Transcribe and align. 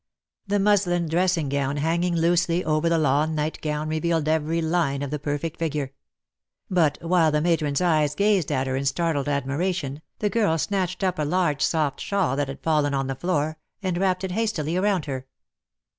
The 0.47 0.57
muslin 0.57 1.07
dressing 1.07 1.47
gown 1.47 1.77
hanging 1.77 2.15
loosely 2.15 2.65
over 2.65 2.89
the 2.89 2.97
lawn 2.97 3.35
night 3.35 3.61
gown 3.61 3.87
revealed 3.87 4.27
every 4.27 4.59
line 4.59 5.03
of 5.03 5.11
the 5.11 5.19
perfect 5.19 5.59
figure; 5.59 5.93
but, 6.71 6.97
while 7.03 7.31
the 7.31 7.39
matron's 7.39 7.81
eyes 7.81 8.15
gazed 8.15 8.51
at 8.51 8.65
her 8.65 8.75
in 8.75 8.85
startled 8.85 9.29
admiration, 9.29 10.01
the 10.17 10.31
girl 10.31 10.57
snatched 10.57 11.03
up 11.03 11.19
a 11.19 11.23
large 11.23 11.61
soft 11.61 11.99
shawl 12.01 12.35
that 12.37 12.47
had 12.47 12.63
fallen 12.63 12.95
on 12.95 13.05
the 13.05 13.13
floor, 13.13 13.59
and 13.83 13.95
wrapped 13.95 14.23
it 14.23 14.31
hastily 14.31 14.75
round 14.79 15.05
her. 15.05 15.27